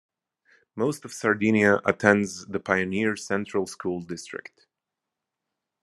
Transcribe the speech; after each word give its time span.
Most 0.75 1.05
of 1.05 1.13
Sardinia 1.13 1.79
attends 1.85 2.47
the 2.47 2.59
Pioneer 2.59 3.15
Central 3.15 3.67
School 3.67 3.99
District. 4.01 4.65